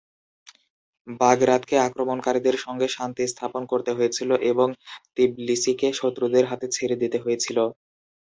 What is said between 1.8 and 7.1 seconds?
আক্রমণকারীদের সঙ্গে শান্তি স্থাপন করতে হয়েছিল এবং তিবলিসিকে শত্রুদের হাতে ছেড়ে